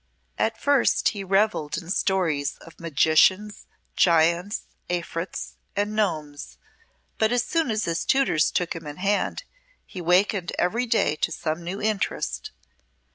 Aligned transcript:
At 0.39 0.59
first 0.59 1.09
he 1.09 1.23
revelled 1.23 1.77
in 1.77 1.91
stories 1.91 2.57
of 2.57 2.79
magicians, 2.79 3.67
giants, 3.95 4.63
afrits, 4.89 5.53
and 5.75 5.95
gnomes, 5.95 6.57
but 7.19 7.31
as 7.31 7.43
soon 7.43 7.69
as 7.69 7.85
his 7.85 8.03
tutors 8.03 8.49
took 8.49 8.73
him 8.75 8.87
in 8.87 8.97
hand 8.97 9.43
he 9.85 10.01
wakened 10.01 10.53
every 10.57 10.87
day 10.87 11.15
to 11.17 11.31
some 11.31 11.63
new 11.63 11.79
interest. 11.79 12.49